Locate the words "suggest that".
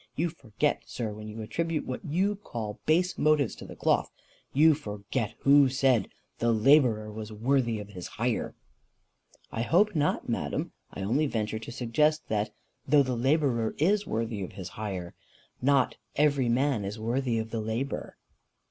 11.71-12.49